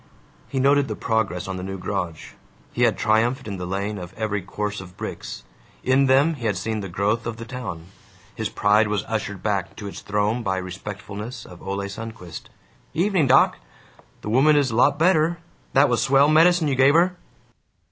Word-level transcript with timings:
He 0.49 0.57
noted 0.59 0.87
the 0.87 0.95
progress 0.95 1.47
on 1.47 1.57
the 1.57 1.63
new 1.63 1.77
garage. 1.77 2.31
He 2.73 2.85
had 2.85 2.97
triumphed 2.97 3.47
in 3.47 3.57
the 3.57 3.67
laying 3.67 3.99
of 3.99 4.15
every 4.17 4.41
course 4.41 4.81
of 4.81 4.97
bricks; 4.97 5.43
in 5.83 6.07
them 6.07 6.33
he 6.33 6.47
had 6.47 6.57
seen 6.57 6.79
the 6.79 6.89
growth 6.89 7.27
of 7.27 7.37
the 7.37 7.45
town. 7.45 7.83
His 8.33 8.49
pride 8.49 8.87
was 8.87 9.03
ushered 9.03 9.43
back 9.43 9.75
to 9.75 9.85
its 9.85 10.01
throne 10.01 10.41
by 10.41 10.57
the 10.57 10.63
respectfulness 10.63 11.45
of 11.45 11.61
Oley 11.61 11.87
Sundquist: 11.87 12.49
"Evenin', 12.95 13.27
doc! 13.27 13.59
The 14.21 14.29
woman 14.29 14.55
is 14.55 14.71
a 14.71 14.75
lot 14.75 14.97
better. 14.97 15.37
That 15.73 15.87
was 15.87 16.01
swell 16.01 16.27
medicine 16.29 16.67
you 16.67 16.73
gave 16.73 16.95
her." 16.95 17.15